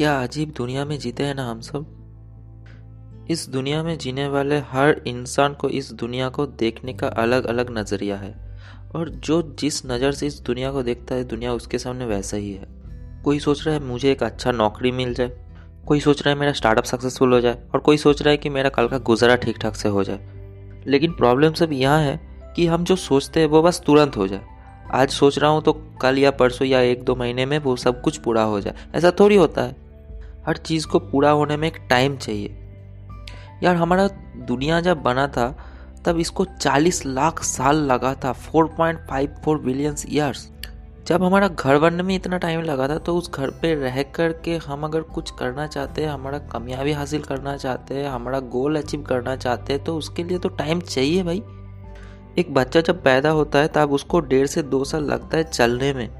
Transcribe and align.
क्या 0.00 0.22
अजीब 0.22 0.52
दुनिया 0.56 0.84
में 0.84 0.98
जीते 0.98 1.22
हैं 1.22 1.34
ना 1.34 1.50
हम 1.50 1.60
सब? 1.60 1.86
इस 3.30 3.48
दुनिया 3.48 3.82
में 3.82 3.98
जीने 3.98 4.28
वाले 4.28 4.58
हर 4.58 5.02
इंसान 5.06 5.54
को 5.54 5.68
इस 5.68 5.92
दुनिया 5.92 6.28
को 6.28 6.46
देखने 6.46 6.92
का 6.92 7.06
अलग 7.06 7.44
अलग 7.44 7.78
नज़रिया 7.78 8.16
है। 8.16 8.58
और 8.96 9.08
जो 9.08 9.56
जिस 9.58 9.86
नज़र 9.86 10.12
से 10.12 10.26
इस 10.26 10.40
दुनिया 10.40 10.72
को 10.72 10.82
देखता 10.82 11.14
है, 11.14 11.24
दुनिया 11.24 11.52
उसके 11.52 11.78
सामने 11.78 12.06
वैसा 12.06 12.36
ही 12.36 12.52
है। 12.52 12.66
कोई 13.24 13.38
सोच 13.38 13.66
रहा 13.66 13.74
है, 13.76 13.84
मुझे 13.84 14.12
एक 14.12 14.22
अच्छा 14.22 14.52
नौकरी 14.52 14.90
मिल 14.90 15.14
जाए। 15.14 15.46
कोई 15.86 16.00
सोच 16.00 16.22
रहा 16.22 16.34
है, 16.34 16.40
मेरा 16.40 16.52
स्टार्टअप 16.52 16.84
सक्सेसफुल 16.84 17.32
हो 17.32 17.40
जाए। 17.40 17.58
और 17.74 17.80
कोई 17.80 17.96
सोच 17.96 18.22
रहा 18.22 18.30
है 18.30 18.36
कि 18.36 18.48
मेरा 18.48 18.68
कल 18.68 18.88
का 18.88 18.98
गुजारा 18.98 19.36
ठीक 19.36 19.58
ठाक 19.58 19.74
से 19.74 19.88
हो 19.88 20.04
जाए। 20.04 20.18
लेकिन 20.86 21.12
प्रॉब्लम 21.12 21.52
सब 21.52 21.72
यहाँ 21.72 22.00
है 22.00 22.20
कि 22.56 22.66
हम 22.66 22.84
जो 22.84 22.96
सोचते 22.96 23.40
हैं, 23.40 23.46
वो 23.46 23.62
बस 23.62 23.82
तुरंत 23.86 24.16
हो 24.16 24.28
जाए। 24.28 24.42
आज 24.94 25.10
सोच 25.10 25.38
रहा 25.38 25.50
हूँ 25.50 25.62
तो 25.62 25.72
कल 25.72 26.18
या 26.18 26.30
परसों 26.30 26.68
या 26.68 26.80
एक 26.80 27.02
दो 27.02 27.16
महीने 27.16 27.46
में 27.46 27.58
वो 27.58 27.76
सब 27.76 28.02
कुछ 28.02 28.16
पूरा 28.16 28.42
हो 28.42 28.60
जाए। 28.60 28.74
ऐसा 28.94 29.10
थोड़ी 29.10 29.36
होता 29.36 29.62
है। 29.62 29.89
हर 30.46 30.56
चीज़ 30.56 30.86
को 30.86 30.98
पूरा 30.98 31.30
होने 31.30 31.56
में 31.56 31.68
एक 31.68 31.76
टाइम 31.90 32.16
चाहिए। 32.16 32.56
यार, 33.62 33.76
हमारा 33.76 34.08
दुनिया 34.36 34.80
जब 34.80 35.02
बना 35.02 35.28
था, 35.28 35.58
तब 36.04 36.18
इसको 36.18 36.44
40 36.44 37.06
लाख 37.06 37.42
साल 37.42 37.76
लगा 37.76 38.14
था 38.14 38.32
4.54 38.32 39.58
बिलियंस 39.58 40.06
ईयर्स 40.08 40.50
जब 41.06 41.22
हमारा 41.22 41.48
घर 41.48 41.78
बनने 41.78 42.02
में 42.02 42.14
इतना 42.14 42.38
टाइम 42.38 42.60
लगा 42.60 42.88
था 42.88 42.98
तो 42.98 43.16
उस 43.16 43.32
घर 43.32 43.50
पे 43.50 43.74
रह 43.74 44.02
कर 44.02 44.32
के 44.32 44.56
हम 44.56 44.84
अगर 44.84 45.00
कुछ 45.00 45.30
करना 45.30 45.66
चाहते 45.66 46.02
हैं, 46.02 46.08
हमारा 46.08 46.38
कामयाबी 46.38 46.92
हासिल 46.92 47.22
करना 47.22 47.56
चाहते 47.56 47.94
हैं, 47.94 48.08
हमारा 48.08 48.40
गोल 48.40 48.76
अचीव 48.76 49.02
करना 49.02 49.36
चाहते 49.36 49.72
हैं 49.72 49.84
तो 49.84 49.96
उसके 49.96 50.24
लिए 50.24 50.38
तो 50.38 50.48
टाइम 50.48 50.80
चाहिए 50.80 51.22
भाई। 51.22 51.42
एक 52.38 52.46
बच्चा 52.50 52.80
जब 52.80 53.02
पैदा 53.02 53.30
होता 53.30 53.58
है, 53.58 53.68
तब 53.68 53.92
उसको 53.92 54.20
डेढ़ 54.20 54.46
से 54.46 54.62
दो 54.62 54.84
साल 54.84 55.04
लगता 55.04 55.36
है 55.36 55.44
चलने 55.44 55.92
में। 55.92 56.19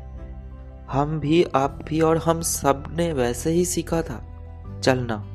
हम 0.92 1.20
भी, 1.20 1.44
आप 1.54 1.78
भी 1.88 2.00
और 2.00 2.16
हम 2.16 2.40
सबने 2.40 3.12
वैसे 3.12 3.50
ही 3.50 3.64
सीखा 3.64 4.02
था 4.02 4.26
चलना। 4.80 5.26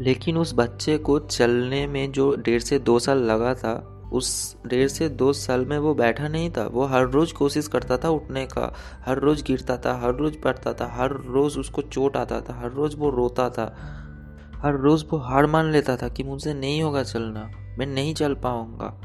लेकिन 0.00 0.36
उस 0.36 0.54
बच्चे 0.54 0.98
को 0.98 1.18
चलने 1.18 1.86
में 1.86 2.12
जो 2.12 2.36
डेढ़ 2.36 2.62
से 2.62 2.78
दो 2.78 2.98
साल 2.98 3.18
लगा 3.18 3.54
था, 3.54 4.02
उस 4.12 4.56
डेढ़ 4.66 4.88
से 4.88 5.08
दो 5.08 5.32
साल 5.32 5.64
में 5.64 5.78
वो 5.78 5.94
बैठा 5.94 6.28
नहीं 6.28 6.50
था। 6.50 6.66
वो 6.66 6.84
हर 6.84 7.04
रोज़ 7.04 7.34
कोशिश 7.34 7.68
करता 7.68 7.96
था 7.96 8.08
उठने 8.08 8.46
का, 8.46 8.74
हर 9.06 9.18
रोज़ 9.18 9.44
गिरता 9.44 9.76
था, 9.76 10.00
हर 10.00 10.14
रोज़ 10.14 10.38
पड़ता 10.38 10.72
था, 10.72 10.92
हर 10.92 11.10
रोज़ 11.10 11.58
उसको 11.58 11.82
चोट 11.82 12.16
आता 12.16 12.40
था, 12.40 12.60
हर 12.60 12.70
रोज़ 12.70 12.96
वो 12.96 13.10
रोता 13.10 13.50
था, 13.50 13.76
हर 14.56 14.74
रोज़ 14.74 15.04
वो 15.10 15.18
हार 15.18 15.46
मान 15.46 15.72
लेता 15.72 15.96
था 15.96 16.08
कि 16.08 16.22
मुझसे 16.22 16.54
नहीं 16.54 16.82
होगा 16.82 17.02
चलना, 17.02 17.50
मैं 17.78 17.86
नहीं 17.86 18.14
चल 18.14 18.34
पाऊँगा। 18.34 19.00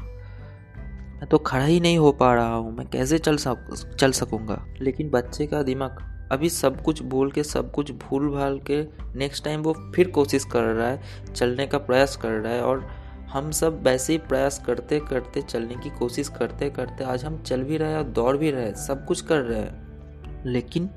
मैं 1.20 1.28
तो 1.28 1.38
खड़ा 1.38 1.64
ही 1.64 1.80
नहीं 1.80 1.98
हो 1.98 2.12
पा 2.12 2.34
रहा 2.34 2.54
हूँ। 2.54 2.76
मैं 2.76 2.86
कैसे 2.86 3.18
चल 3.18 3.36
सक 3.36 3.96
चल 3.98 4.12
सकूँगा? 4.12 4.64
लेकिन 4.80 5.10
बच्चे 5.10 5.46
का 5.46 5.62
दिमाग, 5.62 6.28
अभी 6.32 6.48
सब 6.48 6.82
कुछ 6.82 7.02
बोल 7.02 7.30
के, 7.30 7.42
सब 7.42 7.72
कुछ 7.72 7.90
भूल 7.90 8.28
भाल 8.28 8.58
के 8.70 8.82
नेक्स्ट 9.18 9.44
टाइम 9.44 9.60
वो 9.60 9.92
फिर 9.94 10.10
कोशिश 10.10 10.44
कर 10.44 10.62
रहा 10.62 10.88
है, 10.88 11.02
चलने 11.34 11.66
का 11.66 11.78
प्रयास 11.78 12.16
कर 12.16 12.30
रहा 12.30 12.52
है। 12.52 12.62
और 12.62 12.88
हम 13.32 13.50
सब 13.50 13.82
वैसे 13.82 14.12
ही 14.12 14.18
प्रयास 14.18 14.62
करते 14.66 15.00
करते 15.00 15.42
चलने 15.42 15.74
की 15.74 15.90
कोशिश 15.90 16.28
करते 16.28 16.70
करते 16.70 17.04
आज 17.04 17.24
हम 17.24 17.42
चल 17.42 17.62
भी 17.62 17.76
रहे 17.76 17.90
हैं 17.90 17.98
और 17.98 18.04
दौड़ 18.04 18.36
भी 18.36 18.50
रहे 18.50 18.64
हैं, 18.64 18.74
सब 18.74 19.06
कुछ 19.06 19.20
कर 19.20 19.40
रहे 19.40 19.60
हैं। 19.60 20.42
लेकिन 20.46 20.90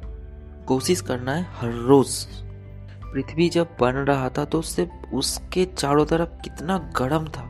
कोशिश 0.67 1.01
करना 1.01 1.33
है 1.33 1.45
हर 1.51 1.71
रोज़। 1.71 2.25
पृथ्वी 3.13 3.49
जब 3.49 3.67
बन 3.79 3.91
रहा 3.91 4.29
था 4.29 4.45
तो 4.45 4.59
उससे 4.59 4.89
उसके 5.13 5.65
चारों 5.65 6.05
तरफ़ 6.05 6.29
कितना 6.29 6.77
गर्म 6.97 7.25
था। 7.27 7.49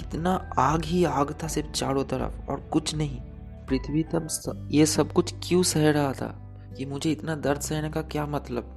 कितना 0.00 0.50
आग 0.58 0.84
ही 0.84 1.04
आग 1.04 1.34
था 1.42 1.48
सिर्फ़ 1.48 1.70
चारों 1.70 2.04
तरफ़ 2.04 2.50
और 2.50 2.60
कुछ 2.72 2.94
नहीं। 2.94 3.20
पृथ्वी 3.68 4.02
तब 4.02 4.28
ये 4.70 4.86
सब 4.86 5.12
कुछ 5.12 5.34
क्यों 5.42 5.62
सह 5.62 5.90
रहा 5.90 6.12
था? 6.12 6.46
कि 6.78 6.86
मुझे 6.86 7.10
इतना 7.12 7.34
दर्द 7.36 7.60
सहने 7.60 7.90
का 7.90 8.02
क्या 8.02 8.26
मतलब? 8.26 8.76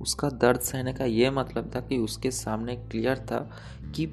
उसका 0.00 0.28
दर्द 0.28 0.60
सहने 0.60 0.92
का 0.92 1.04
ये 1.04 1.30
मतलब 1.30 1.70
था 1.74 1.80
कि 1.80 1.98
उसके 1.98 2.30
सामने 2.30 2.76
क्लियर 2.76 3.18
था 3.18 3.38
कि 3.94 4.06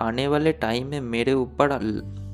आने 0.00 0.26
वाले 0.28 0.52
टाइम 0.52 0.86
में 0.86 1.00
मेरे 1.00 1.32
ऊपर 1.32 1.78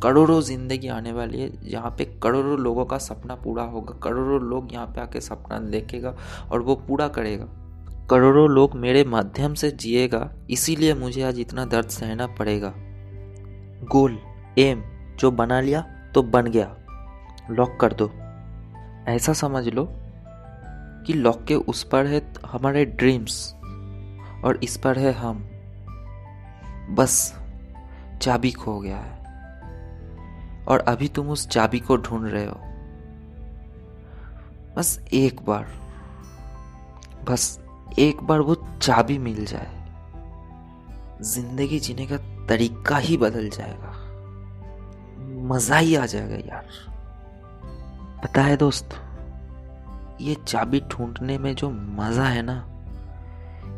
करोड़ों 0.02 0.40
ज़िंदगी 0.40 0.88
आने 0.88 1.12
वाली 1.12 1.40
है। 1.40 1.70
जहाँ 1.70 1.90
पे 1.90 2.04
करोड़ों 2.22 2.58
लोगों 2.58 2.84
का 2.84 2.98
सपना 2.98 3.34
पूरा 3.34 3.62
होगा। 3.62 3.98
करोड़ों 3.98 4.40
लोग 4.40 4.72
यहाँ 4.72 4.86
पे 4.86 5.00
आके 5.00 5.20
सपना 5.20 5.58
देखेगा 5.58 6.16
और 6.52 6.62
वो 6.62 6.74
पूरा 6.76 7.08
करेगा। 7.08 7.46
करोड़ों 8.10 8.48
लोग 8.50 8.74
मेरे 8.74 9.04
माध्यम 9.04 9.54
से 9.54 9.70
जिएगा, 9.70 10.30
इसीलिए 10.50 10.94
मुझे 10.94 11.22
आज 11.22 11.40
इतना 11.40 11.64
दर्द 11.64 11.88
सहना 11.88 12.26
पड़ेगा। 12.26 12.74
गोल 13.84 14.18
एम 14.58 14.82
जो 15.18 15.30
बना 15.30 15.60
लिया 15.60 15.80
तो 16.14 16.22
बन 16.22 16.46
गया। 16.46 16.76
लॉक 17.50 17.78
कर 17.80 17.92
दो। 17.92 18.10
ऐसा 19.08 19.32
समझ 19.32 19.68
लो 19.68 19.88
कि 21.06 21.12
लॉक 21.12 21.44
के 21.44 21.54
उस 21.54 21.84
पर 21.84 22.06
है 22.06 22.32
हमारे 22.46 22.84
ड्रीम्स 22.84 23.54
और 24.44 24.60
इस 24.62 24.76
पर 24.76 24.98
है 24.98 25.12
हम। 25.12 25.50
बस, 26.90 27.40
चाबी 28.22 28.50
खो 28.50 28.80
गया 28.80 28.98
है। 28.98 29.18
और 30.64 30.80
अभी 30.80 31.08
तुम 31.08 31.28
उस 31.28 31.48
चाबी 31.48 31.80
को 31.80 31.96
ढूंढ 31.96 32.30
रहे 32.30 32.46
हो। 32.46 32.60
बस 34.76 35.00
एक 35.12 35.40
बार, 35.42 35.66
बस 37.30 37.60
एक 37.98 38.22
बार 38.22 38.40
वो 38.40 38.54
चाबी 38.82 39.18
मिल 39.18 39.44
जाए। 39.44 39.88
ज़िंदगी 41.22 41.78
जीने 41.78 42.06
का 42.06 42.37
तरीका 42.48 42.96
ही 42.96 43.16
बदल 43.16 43.48
जाएगा। 43.48 43.94
मज़ा 45.48 45.76
ही 45.76 45.94
आ 45.94 46.06
जाएगा 46.06 46.36
यार। 46.36 46.66
पता 48.24 48.42
है 48.42 48.56
दोस्त, 48.56 48.88
ये 50.20 50.34
चाबी 50.34 50.80
ढूँढने 50.80 51.38
में 51.38 51.54
जो 51.54 51.70
मज़ा 51.70 52.24
है 52.24 52.42
ना, 52.42 52.74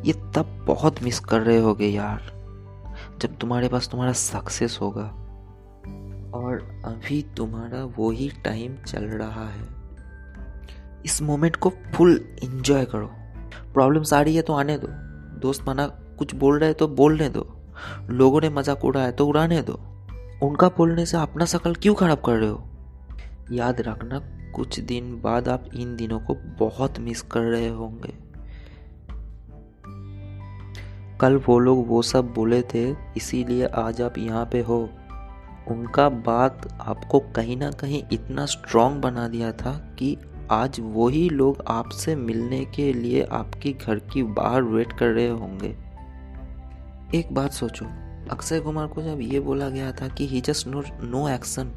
ये 0.05 0.13
तब 0.13 0.65
बहुत 0.67 1.03
मिस 1.03 1.21
कर 1.21 1.41
रहे 1.41 1.59
होगे 1.59 1.87
यार, 1.87 2.23
जब 3.21 3.39
तुम्हारे 3.39 3.69
पास 3.69 3.89
तुम्हारा 3.89 4.13
सक्सेस 4.13 4.79
होगा। 4.81 5.15
और 6.35 6.83
अभी 6.85 7.23
तुम्हारा 7.37 7.85
वो 7.85 8.11
ही 8.11 8.33
टाइम 8.45 8.77
चल 8.77 9.05
रहा 9.05 9.49
है। 9.49 9.69
इस 11.05 11.23
मोमेंट 11.23 11.57
को 11.57 11.73
फुल 11.95 12.37
एंजॉय 12.45 12.85
करो। 12.85 13.11
प्रॉब्लम्स 13.75 14.13
आ 14.13 14.21
रही 14.21 14.37
है 14.37 14.43
तो 14.43 14.53
आने 14.53 14.79
दो। 14.79 14.87
दोस्त 15.41 15.69
मना, 15.69 15.87
कुछ 15.87 16.35
बोल 16.35 16.59
रहे 16.59 16.73
तो 16.73 16.89
बोलने 16.89 17.29
दो। 17.29 17.60
लोगों 18.11 18.41
ने 18.41 18.49
मज़ाक 18.49 18.85
उड़ाया 18.85 19.11
तो 19.11 19.27
उड़ाने 19.27 19.63
दो। 19.63 19.81
उनका 20.43 20.69
बोलने 20.69 21.07
से 21.07 21.17
अपना 21.17 21.45
शकल 21.45 21.75
क्यों 21.75 21.95
खराब 21.95 22.23
कर 22.27 22.33
रहे 22.33 22.49
हो? 22.49 22.65
याद 23.53 23.81
रखना, 23.81 24.19
कुछ 24.55 24.81
दिन 24.81 25.21
बाद 25.21 25.49
आप 25.49 25.65
इन 25.75 25.97
दिनों 25.97 26.21
को 26.21 26.35
बहुत 26.59 26.99
मिस 27.01 27.23
कर 27.23 27.41
रहे 27.41 27.69
होंगे। 27.69 28.15
कल 31.21 31.37
वो 31.37 31.59
लोग 31.59 31.89
वो 31.89 32.03
सब 32.03 32.33
बोले 32.33 32.63
थे, 32.63 32.97
इसीलिए 33.17 33.67
आज 33.67 34.03
आप 34.03 34.19
यहाँ 34.19 34.49
पे 34.53 34.61
हो। 34.61 34.91
उनका 35.69 36.09
बात 36.09 36.79
आपको 36.81 37.19
कहीं 37.21 37.57
ना 37.57 37.71
कहीं 37.71 38.03
इतना 38.13 38.47
स्ट्रांग 38.47 39.01
बना 39.03 39.29
दिया 39.29 39.53
था 39.53 39.73
कि 39.99 40.17
आज 40.51 40.81
वही 40.81 41.29
लोग 41.29 41.65
आपसे 41.69 42.17
मिलने 42.17 42.65
के 42.65 42.93
लिए 42.93 43.23
आपकी 43.23 43.73
घर 43.73 43.99
की 43.99 44.23
बाहर 44.23 44.63
वेट 44.63 44.93
कर 44.93 45.07
रहे 45.07 45.29
होंगे। 45.29 45.90
एक 47.15 47.33
बात 47.35 47.53
सोचो, 47.53 47.85
अक्षय 48.31 48.61
कुमार 48.61 48.87
को 48.87 49.03
जब 49.03 49.21
ये 49.23 49.39
बोला 49.41 49.69
गया 49.69 49.91
था 49.93 50.09
कि 50.09 50.27
he 50.27 50.41
just 50.41 50.67
no 50.67 50.83
no 51.03 51.29
action 51.29 51.71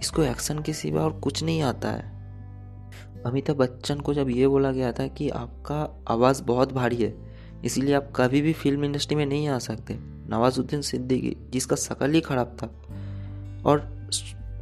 इसको 0.00 0.22
एक्शन 0.22 0.58
के 0.58 0.72
सिवा 0.72 1.02
और 1.02 1.12
कुछ 1.20 1.42
नहीं 1.42 1.62
आता 1.62 1.90
है। 1.90 3.22
अमिताभ 3.26 3.56
बच्चन 3.56 4.00
को 4.00 4.14
जब 4.14 4.28
ये 4.30 4.48
बोला 4.48 4.70
गया 4.72 4.92
था 4.92 5.06
कि 5.08 5.28
आपका 5.30 5.78
आवाज़ 6.08 6.42
बहुत 6.42 6.72
भारी 6.72 6.96
है, 6.96 7.14
इसीलिए 7.64 7.94
आप 7.94 8.12
कभी 8.16 8.42
भी 8.42 8.52
फ़िल्म 8.52 8.84
इंडस्ट्री 8.84 9.16
में 9.16 9.24
नहीं 9.26 9.48
आ 9.48 9.58
सकते। 9.58 9.96
नवाजुद्दीन 10.30 10.82
सिद्दीकी, 10.82 11.36
जिसका 11.50 11.76
शकल 11.76 12.12
ही 12.12 12.20
ख़राब 12.20 12.56
था, 12.62 12.66
और 13.66 13.80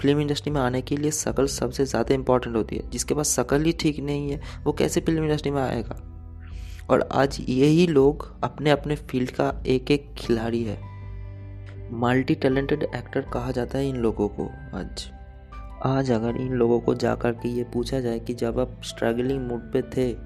फ़िल्म 0.03 0.21
इंडस्ट्री 0.21 0.53
में 0.53 0.61
आने 0.61 0.83
के 0.83 0.97
लिए 0.97 1.11
शकल 1.11 1.47
सबसे 1.49 1.84
ज़्यादा 1.84 2.15
इंपॉर्टेंट 2.15 2.57
होती 2.57 2.77
है, 2.77 2.89
जिसके 2.91 3.15
पास 3.15 3.34
शकल 3.37 3.63
ही 3.63 3.72
ठीक 3.72 4.01
नहीं 4.01 4.31
है, 4.31 4.41
वो 4.65 4.72
कैसे 4.72 5.01
फ़िल्म 5.01 5.25
इंडस्ट्री 5.25 5.51
में 5.51 5.63
आएगा? 5.63 6.01
और 6.91 7.09
आज 7.13 7.37
यही 7.49 7.87
लोग 7.87 8.43
अपने 8.45 8.71
अपने 8.71 8.97
फ़ील्ड 8.97 9.31
का 9.31 9.63
एक 9.67 9.91
एक 9.91 10.15
खिलाड़ी 10.15 10.65
है। 10.65 10.79
मल्टी 11.93 12.34
टैलेंटेड 12.34 12.83
एक्टर 12.83 13.21
कहा 13.21 13.51
जाता 13.51 13.79
है 13.79 13.89
इन 13.89 13.97
लोगों 13.97 14.29
को 14.29 14.47
आज। 14.75 15.11
आज 15.84 16.11
अगर 16.11 16.37
इन 16.37 16.53
लोगों 16.53 16.81
को 16.81 16.95
जा 16.95 17.15
कर 17.15 17.33
के 17.33 17.49
ये 17.49 17.65
पूछा 17.65 18.01
जाए 18.01 18.19
कि 18.19 18.34
जब 18.34 18.61
आप 18.61 18.81
स्ट्रगलिंग 18.84 19.47
मूड 19.47 19.73
पे 19.73 19.83
थे, 19.83 20.17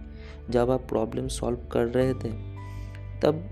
जब 0.51 0.71
आप 0.71 0.89
प्रॉब्लम 0.89 1.29
सॉल्व 1.29 1.59
कर 1.73 1.85
रहे 1.85 2.15
थे, 2.15 2.33
तब 3.21 3.51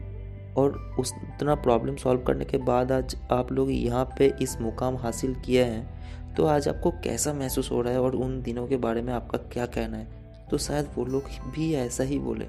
और 0.58 0.96
उस 1.00 1.12
उतना 1.12 1.54
प्रॉब्लम 1.54 1.96
सॉल्व 1.96 2.20
करने 2.20 2.44
के 2.44 2.58
बाद 2.58 2.92
आज 2.92 3.16
आप 3.32 3.52
लोग 3.52 3.70
यहाँ 3.70 4.04
पे 4.18 4.32
इस 4.42 4.60
मुकाम 4.60 4.96
हासिल 4.96 5.34
किए 5.34 5.64
हैं 5.64 6.34
तो 6.34 6.46
आज 6.46 6.68
आपको 6.68 6.90
कैसा 6.90 7.32
महसूस 7.32 7.70
हो 7.70 7.80
रहा 7.82 7.92
है 7.92 8.00
और 8.00 8.14
उन 8.16 8.42
दिनों 8.42 8.66
के 8.66 8.76
बारे 8.76 9.02
में 9.02 9.12
आपका 9.12 9.38
क्या 9.38 9.66
कहना 9.66 9.96
है? 9.96 10.06
तो 10.50 10.58
शायद 10.58 10.88
वो 10.96 11.04
लोग 11.04 11.22
भी 11.54 11.72
ऐसा 11.74 12.04
ही 12.04 12.18
बोले। 12.18 12.46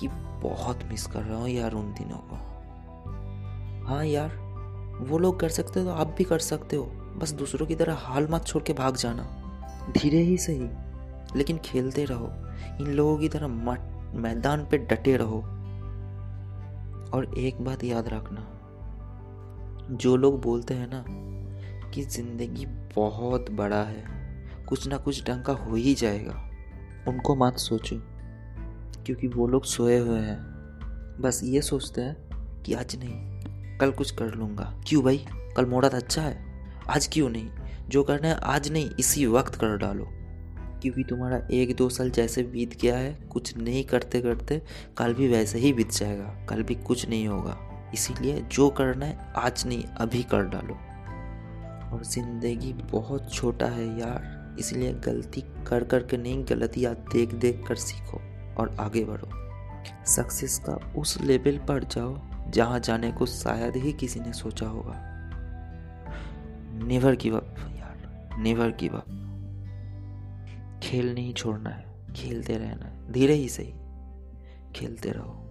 कि 0.00 0.08
बहुत 0.42 0.84
मिस 0.84 1.06
कर 1.06 1.22
रहा 1.22 1.38
हूँ 1.38 1.48
यार 1.48 1.72
उन 1.72 1.92
दिनों 1.92 2.18
को। 2.18 2.36
हाँ 3.86 4.04
यार, 4.06 4.36
वो 5.00 5.18
लोग 5.18 5.40
कर 5.40 5.48
सकते 5.48 5.80
हो 5.80 5.86
तो 5.86 5.92
आप 5.92 6.14
भी 6.18 6.24
कर 6.24 6.38
सकते 6.38 6.76
हो। 6.76 6.84
बस 7.16 7.32
दूसरों 7.32 7.66
की 7.66 7.74
तरह 7.74 7.94
हाल 7.94 8.28
मत 8.30 8.46
छोड़ 8.46 8.62
के 8.62 8.72
भाग 8.72 8.96
जाना। 8.96 9.22
धीरे 9.98 10.18
ही 10.18 10.36
सही, 10.38 10.68
लेकिन 11.36 11.58
खेलते 11.58 12.04
रहो। 12.04 12.30
इन 12.80 12.86
लोगों 12.86 13.18
की 13.18 13.28
तरह 13.28 13.48
मत, 13.48 14.12
मैदान 14.14 14.66
पे 14.70 14.78
डटे 14.78 15.16
रहो। 15.16 15.38
और 17.14 17.34
एक 17.38 17.60
बात 17.60 17.84
याद 17.84 18.08
रखना, 18.08 18.46
जो 19.90 20.16
लोग 20.16 20.40
बोलते 20.42 20.74
हैं 20.74 20.88
ना 20.90 21.04
कि 21.90 22.02
ज़िंदगी 22.02 22.66
बहुत 22.96 23.50
बड़ा 23.50 23.82
है, 23.82 24.04
कुछ 24.68 24.86
ना 24.88 24.96
कुछ 24.96 25.24
ढंग 25.26 25.42
का 25.42 25.52
हो 25.52 25.74
ही 25.74 25.94
जाएगा। 25.94 26.34
उनको 27.08 27.34
मत 27.36 27.56
सोचो। 27.56 27.96
क्योंकि 29.06 29.28
वो 29.28 29.46
लोग 29.46 29.64
सोए 29.64 29.98
हुए 29.98 30.18
हैं। 30.18 30.38
बस 31.20 31.40
ये 31.44 31.62
सोचते 31.62 32.00
हैं 32.00 32.16
कि 32.62 32.74
आज 32.74 32.96
नहीं, 32.96 33.78
कल 33.78 33.90
कुछ 33.90 34.10
कर 34.10 34.34
लूँगा। 34.34 34.82
क्यों 34.88 35.04
भाई? 35.04 35.26
कल 35.56 35.66
मोड़ा 35.66 35.88
अच्छा 35.88 36.22
है। 36.22 36.44
आज 36.88 37.06
क्यों 37.12 37.30
नहीं? 37.30 37.50
जो 37.88 38.02
करना 38.02 38.28
है 38.28 38.34
आज 38.34 38.72
नहीं, 38.72 38.90
इसी 38.98 39.26
वक्त 39.26 39.54
कर 39.54 39.76
डालो। 39.76 40.08
क्योंकि 40.82 41.04
तुम्हारा 41.04 41.48
एक 41.50 41.76
दो 41.76 41.88
साल 41.88 42.10
जैसे 42.10 42.42
बीत 42.42 42.80
गया 42.80 42.96
है, 42.98 43.12
कुछ 43.30 43.56
नहीं 43.56 43.84
करते 43.84 44.20
करते 44.20 44.62
कल 44.96 45.14
भी 45.14 45.28
वैसे 45.28 45.58
ही 45.58 45.72
बीत 45.72 45.90
जाएगा। 45.90 46.46
कल 46.48 46.62
भी 46.62 46.74
कुछ 46.74 47.08
नहीं 47.08 47.28
होगा। 47.28 47.58
इसीलिए 47.94 48.40
जो 48.40 48.70
करना 48.70 49.06
है 49.06 49.32
आज 49.36 49.66
नहीं, 49.66 49.84
अभी 49.84 50.22
कर 50.22 50.42
डालो। 50.44 50.74
और 51.92 52.04
ज़िंदगी 52.04 52.72
बहुत 52.72 53.34
छोटा 53.34 53.66
है 53.66 54.00
यार, 54.00 54.56
इसलिए 54.58 54.92
गलती 54.92 55.40
कर 55.40 55.84
कर 55.84 56.02
के 56.02 56.16
नहीं, 56.16 56.44
गलतियाँ 56.44 56.94
देख 56.94 57.34
देख 57.34 57.64
कर 57.68 57.74
सीखो। 57.74 58.21
और 58.58 58.76
आगे 58.80 59.04
बढ़ो। 59.04 59.28
सक्सेस 60.06 60.58
का 60.68 60.92
उस 60.96 61.20
लेवल 61.20 61.58
पर 61.58 61.84
जाओ 61.84 62.18
जहाँ 62.50 62.80
जाने 62.80 63.12
को 63.12 63.26
शायद 63.26 63.76
ही 63.76 63.92
किसी 63.92 64.20
ने 64.20 64.32
सोचा 64.32 64.66
होगा। 64.66 64.94
नेवर 66.84 67.16
गिव 67.16 67.36
अप 67.36 67.56
यार। 67.58 68.36
नेवर 68.38 68.68
गिव 68.70 68.96
अप 68.96 69.04
खेल 70.82 71.14
नहीं 71.14 71.34
छोड़ना 71.34 71.70
है, 71.70 71.86
खेलते 72.14 72.58
रहना 72.58 72.86
है। 72.86 73.12
धीरे 73.12 73.34
ही 73.34 73.48
सही। 73.48 73.74
खेलते 74.74 75.10
रहो। 75.10 75.41